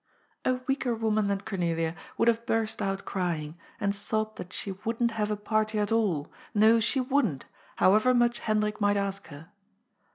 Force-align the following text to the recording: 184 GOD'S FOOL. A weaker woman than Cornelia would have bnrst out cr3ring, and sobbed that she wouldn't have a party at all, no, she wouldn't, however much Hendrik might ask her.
184 0.45 0.45
GOD'S 0.45 0.49
FOOL. 0.49 0.51
A 0.51 0.65
weaker 0.67 0.95
woman 0.99 1.27
than 1.27 1.41
Cornelia 1.41 1.95
would 2.17 2.27
have 2.27 2.43
bnrst 2.47 2.81
out 2.81 3.05
cr3ring, 3.05 3.53
and 3.79 3.93
sobbed 3.93 4.39
that 4.39 4.51
she 4.51 4.71
wouldn't 4.83 5.11
have 5.11 5.29
a 5.29 5.35
party 5.37 5.77
at 5.77 5.91
all, 5.91 6.33
no, 6.55 6.79
she 6.79 6.99
wouldn't, 6.99 7.45
however 7.75 8.11
much 8.15 8.39
Hendrik 8.39 8.81
might 8.81 8.97
ask 8.97 9.27
her. 9.27 9.51